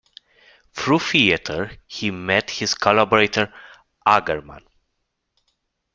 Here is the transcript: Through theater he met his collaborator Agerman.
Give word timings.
Through 0.73 0.97
theater 0.97 1.69
he 1.85 2.09
met 2.09 2.49
his 2.49 2.73
collaborator 2.73 3.53
Agerman. 4.03 4.63